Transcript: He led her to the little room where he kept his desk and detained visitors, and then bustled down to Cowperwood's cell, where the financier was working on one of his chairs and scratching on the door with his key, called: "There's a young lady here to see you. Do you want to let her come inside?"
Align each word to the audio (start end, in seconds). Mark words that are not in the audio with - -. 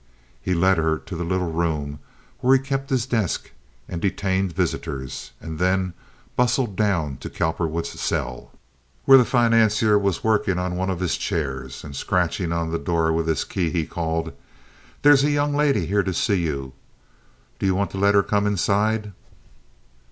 He 0.41 0.55
led 0.55 0.79
her 0.79 0.97
to 0.97 1.15
the 1.15 1.23
little 1.23 1.51
room 1.51 1.99
where 2.39 2.57
he 2.57 2.63
kept 2.63 2.89
his 2.89 3.05
desk 3.05 3.51
and 3.87 4.01
detained 4.01 4.51
visitors, 4.55 5.31
and 5.39 5.59
then 5.59 5.93
bustled 6.35 6.75
down 6.75 7.17
to 7.17 7.29
Cowperwood's 7.29 7.99
cell, 8.01 8.51
where 9.05 9.19
the 9.19 9.25
financier 9.25 9.99
was 9.99 10.23
working 10.23 10.57
on 10.57 10.75
one 10.75 10.89
of 10.89 11.01
his 11.01 11.15
chairs 11.17 11.83
and 11.83 11.95
scratching 11.95 12.51
on 12.51 12.71
the 12.71 12.79
door 12.79 13.13
with 13.13 13.27
his 13.27 13.43
key, 13.43 13.85
called: 13.85 14.33
"There's 15.03 15.23
a 15.23 15.29
young 15.29 15.53
lady 15.53 15.85
here 15.85 16.01
to 16.01 16.15
see 16.15 16.41
you. 16.45 16.73
Do 17.59 17.67
you 17.67 17.75
want 17.75 17.91
to 17.91 17.99
let 17.99 18.15
her 18.15 18.23
come 18.23 18.47
inside?" 18.47 19.13